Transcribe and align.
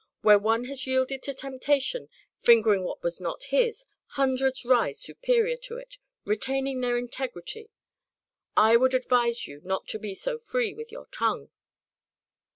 Where 0.21 0.39
one 0.39 0.63
has 0.65 0.87
yielded 0.87 1.21
to 1.21 1.33
temptation, 1.35 2.09
fingering 2.39 2.83
what 2.83 3.03
was 3.03 3.21
not 3.21 3.43
his 3.43 3.83
own, 3.87 3.93
hundreds 4.13 4.65
rise 4.65 4.99
superior 4.99 5.57
to 5.57 5.77
it, 5.77 5.99
retaining 6.25 6.81
their 6.81 6.97
integrity. 6.97 7.69
I 8.57 8.77
would 8.77 8.95
advise 8.95 9.45
you 9.45 9.61
not 9.63 9.87
to 9.89 9.99
be 9.99 10.15
so 10.15 10.39
free 10.39 10.73
with 10.73 10.91
your 10.91 11.05
tongue." 11.11 11.51